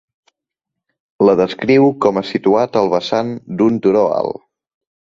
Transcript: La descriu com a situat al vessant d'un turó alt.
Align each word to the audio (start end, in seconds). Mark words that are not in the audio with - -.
La 1.29 1.35
descriu 1.41 1.85
com 2.07 2.19
a 2.23 2.27
situat 2.33 2.81
al 2.83 2.91
vessant 2.95 3.35
d'un 3.61 3.83
turó 3.87 4.07
alt. 4.21 4.47